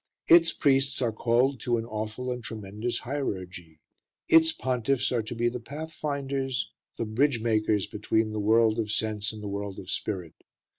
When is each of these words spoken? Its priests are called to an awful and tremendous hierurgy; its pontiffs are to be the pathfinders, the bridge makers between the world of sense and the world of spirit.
Its 0.27 0.51
priests 0.51 0.99
are 0.99 1.11
called 1.11 1.59
to 1.59 1.77
an 1.77 1.85
awful 1.85 2.31
and 2.31 2.43
tremendous 2.43 3.01
hierurgy; 3.01 3.77
its 4.27 4.51
pontiffs 4.51 5.11
are 5.11 5.21
to 5.21 5.35
be 5.35 5.47
the 5.47 5.59
pathfinders, 5.59 6.71
the 6.97 7.05
bridge 7.05 7.39
makers 7.39 7.85
between 7.85 8.31
the 8.31 8.39
world 8.39 8.79
of 8.79 8.91
sense 8.91 9.31
and 9.31 9.43
the 9.43 9.47
world 9.47 9.77
of 9.77 9.91
spirit. 9.91 10.33